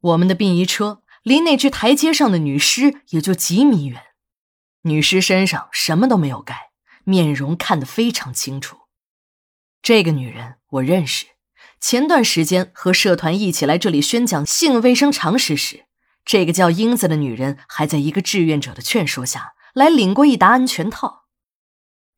[0.00, 4.02] 我们的殡仪车离那具台阶上的女尸也就几米远。
[4.82, 6.70] 女尸身上什么都没有盖，
[7.04, 8.78] 面容看得非常清楚。
[9.82, 11.26] 这个女人我认识，
[11.80, 15.84] 前段时间和社团一起来这里宣讲性卫生常识时，
[16.24, 21.26] 这个叫英子的女人还在一个志愿者的劝说下来领过一沓安全套。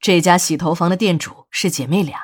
[0.01, 2.21] 这家洗头房的店主是姐妹俩，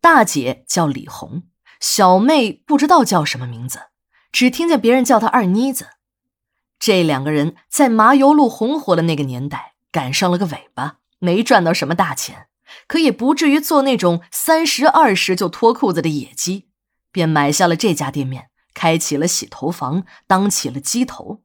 [0.00, 1.44] 大姐叫李红，
[1.80, 3.80] 小妹不知道叫什么名字，
[4.32, 5.90] 只听见别人叫他二妮子。
[6.78, 12.48] 这两个人在麻油路红火的那个年代赶上了个尾巴，没赚到什么大钱，
[12.88, 16.66] 可也不至于做那种三十二十就脱裤子的野鸡，
[17.12, 21.42] 便买下了这家店面，开起了洗头房，当起了鸡头。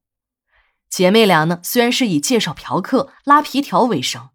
[0.90, 4.30] 姐妹俩呢，虽然是以介绍嫖客、拉皮条为生。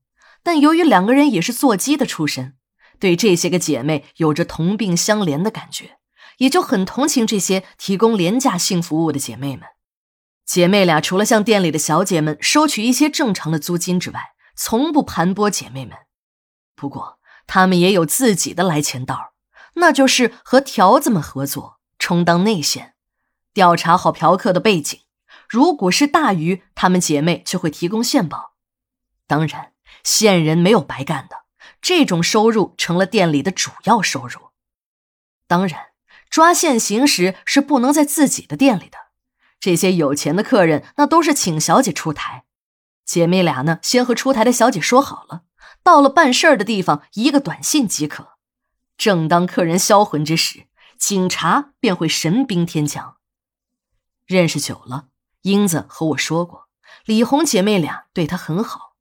[0.45, 2.55] 但由于两个人也是做鸡的出身，
[2.98, 5.98] 对这些个姐妹有着同病相怜的感觉，
[6.39, 9.67] 也就很同情这些提供廉价性服务的姐妹们。
[10.45, 15.97] 姐妹俩除了向店里的小姐们收取一些正常的租金之外，从不盘剥姐妹们。
[16.74, 19.33] 不过，她们也有自己的来钱道，
[19.74, 22.95] 那就是和条子们合作，充当内线，
[23.52, 25.01] 调查好嫖客的背景。
[25.49, 28.55] 如果是大鱼，她们姐妹就会提供线报。
[29.27, 29.71] 当然。
[30.02, 31.45] 线人没有白干的，
[31.80, 34.49] 这种收入成了店里的主要收入。
[35.46, 35.91] 当然，
[36.33, 38.97] 抓现行时是不能在自己的店里的。
[39.61, 42.45] 这些有钱的客人，那都是请小姐出台。
[43.05, 45.43] 姐妹俩呢，先和出台的小姐说好了，
[45.83, 48.39] 到了办事儿的地方，一个短信即可。
[48.97, 53.19] 正当客人销魂之时，警察便会神兵天降。
[54.24, 55.09] 认识久了，
[55.43, 56.69] 英子和我说过，
[57.05, 58.95] 李红姐妹俩对她很好。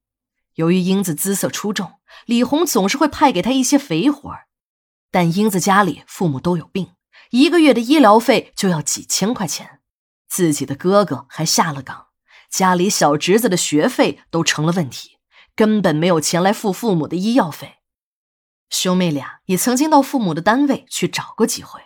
[0.56, 1.92] 由于英子姿色出众，
[2.26, 4.48] 李红总是会派给她一些肥活儿。
[5.10, 6.90] 但英子家里父母都有病，
[7.32, 9.80] 一个月的医疗费就要几千块钱，
[10.28, 12.08] 自己的哥哥还下了岗，
[12.50, 15.12] 家里小侄子的学费都成了问题，
[15.56, 17.76] 根本没有钱来付父母的医药费。
[18.68, 21.80] 兄妹俩也曾经到父母的单位去找过几回，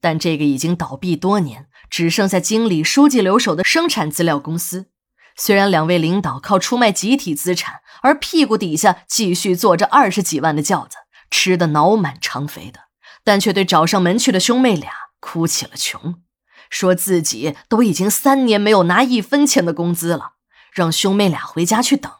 [0.00, 4.90] 但这个已经倒闭多年，只剩下经理、书记留守的生产资料公司。
[5.34, 10.98] 虽然两位领导靠出卖集体资产，而屁股底下继续坐着二十几万的轿子，
[11.32, 12.83] 吃得脑满肠肥的，
[13.24, 16.22] 但却对找上门去的兄妹俩哭起了穷，
[16.70, 20.34] 说自己都已经三年没有拿一分钱的工资了，
[20.72, 22.12] 让兄妹俩回家去等，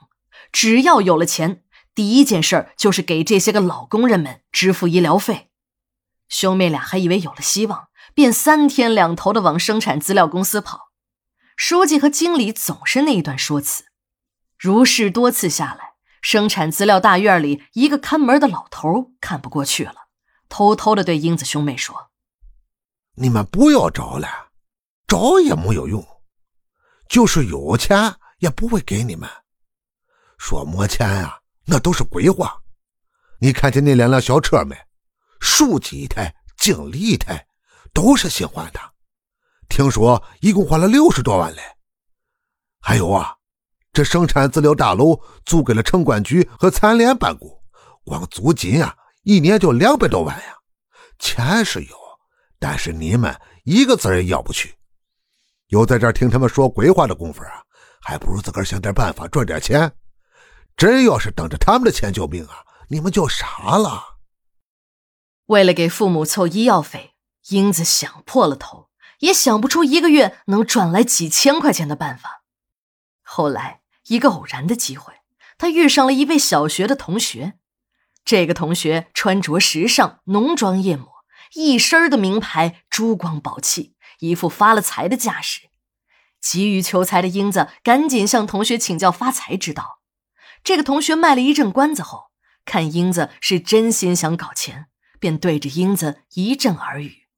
[0.51, 1.63] 只要有了钱，
[1.95, 5.51] 第一件事就是给这些个老工人们支付医疗费。
[6.29, 10.93] 兄妹俩还以为有了希望，便三天两头的往生产资料公司跑。
[11.57, 13.85] 书记和经理总是那一段说辞，
[14.59, 15.93] 如是多次下来，
[16.23, 20.04] 生产资料大院里一个看门的老头看不过去了，
[20.57, 22.13] 偷偷的对英子兄妹说
[23.19, 24.29] ：“你们不要找了，
[25.09, 26.07] 找也没有用，
[27.09, 29.29] 就是有钱也不会给你们。
[30.39, 32.63] 说没钱呀，那都是鬼话。
[33.41, 34.77] 你看见那两辆小车没？
[35.41, 37.49] 书记一台，经理一台，
[37.93, 38.79] 都是新换的。”
[39.69, 41.63] 听说一共花了六十多万嘞，
[42.81, 43.35] 还有啊，
[43.93, 47.61] 这生产资料大楼租给了城管局和残联办公，
[48.05, 50.57] 光租金啊，一年就两百多万呀。
[51.19, 51.97] 钱是有，
[52.59, 54.75] 但是你们一个字也要不去。
[55.69, 57.63] 有在这听他们说鬼话的功夫啊，
[58.01, 59.91] 还不如自个儿想点办法赚点钱。
[60.77, 64.19] 真要是等着他们的钱救命啊，你们就傻了。
[65.47, 67.15] 为了给父母凑医药费，
[67.49, 68.89] 英子想破了头。
[69.21, 72.43] 也想不出一个月能赚来几千块钱的办法。
[73.23, 75.15] 后来，一个偶然的机会，
[75.57, 77.55] 他遇上了一位小学的同学。
[78.25, 81.25] 这个同学穿着时尚，浓妆艳抹，
[81.55, 85.71] 一身的名牌，珠光宝气，一副发了财的架势。
[86.41, 90.01] 急于求财的英子赶紧向同学请教发财之道。
[90.63, 92.31] 这个同学卖了一阵关子后，
[92.65, 94.87] 看英子是真心想搞钱，
[95.21, 97.29] 便对着英子一阵耳语。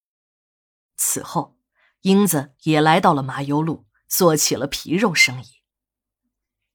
[0.96, 1.56] 此后。
[2.02, 5.46] 英子也来到了麻油路，做起了皮肉生意。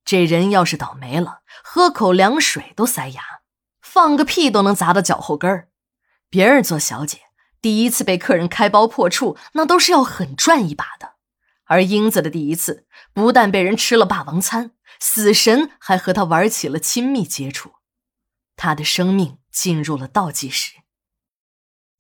[0.03, 3.23] 这人要是倒霉了，喝口凉水都塞牙，
[3.93, 5.67] 放个屁都能砸到脚后跟儿。
[6.29, 7.19] 别人做小姐，
[7.61, 11.15] 第一次被客人开包破处，那都是要狠赚一把的。
[11.65, 14.71] 而英子的第一次，不但被人吃了霸王餐，
[15.01, 17.73] 死神还和他玩起了亲密接触，
[18.55, 20.75] 他的生命进入了倒计时。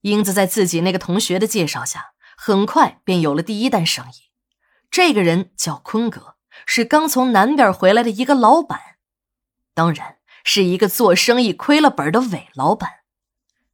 [0.01, 2.13] 英子在自己那个同学的介绍下。
[2.43, 4.31] 很快便有了第一单生意。
[4.89, 8.79] 这个人叫坤哥，是刚从南边回来的一个老板，
[9.75, 12.89] 当然是一个做生意亏了本的伪老板。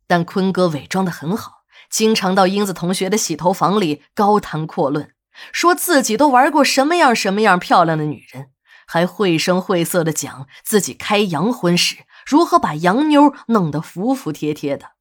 [0.05, 5.13] 但坤哥伪装的很好，经常到英子同学的洗头房里高谈阔论，
[5.51, 8.51] 说自己都玩过什么样什么样漂亮的女人，
[8.85, 14.91] 还绘声绘色的讲自己开洋荤时如何把洋妞弄得服服帖帖的。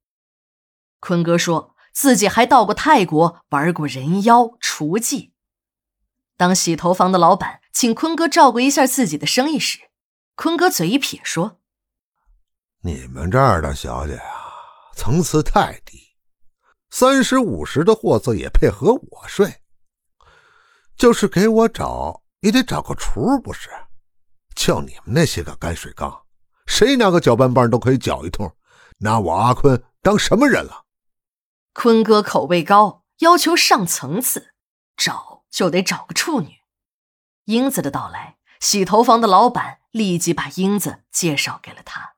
[0.99, 5.31] 坤哥说自己还到过泰国玩过人妖除妓。
[6.35, 9.79] 当洗头房的老板请坤哥照顾一下自己的生意时，
[10.35, 11.56] 坤哥嘴一撇说
[12.81, 14.53] ：“你们这儿的小姐啊，
[14.95, 16.15] 层次太低，
[16.89, 19.61] 三十五十的货色也配和我睡？
[20.95, 23.69] 就是给我找，也得找个厨不是？
[24.55, 26.23] 就你们那些个泔水缸，
[26.65, 28.55] 谁拿个搅拌棒都可以搅一通，
[28.99, 30.85] 拿我阿坤当什么人了？”
[31.73, 34.53] 坤哥口味高，要求上层次，
[34.95, 36.57] 找就得找个处女。
[37.45, 38.37] 英子的到来。
[38.59, 42.15] 洗头房的老板立即把英子介绍给了他。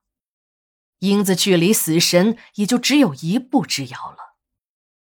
[0.99, 4.28] 英子距离死神也就只有一步之遥了。